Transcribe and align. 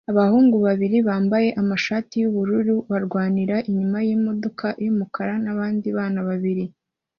Abahungu 0.11 0.55
babiri 0.67 0.97
bambaye 1.07 1.49
amashati 1.61 2.13
yubururu 2.21 2.75
barwanira 2.91 3.55
inyuma 3.69 3.97
yimodoka 4.07 4.67
yumukara 4.83 5.33
nabandi 5.43 5.87
bana 5.97 6.19
babiri 6.27 6.63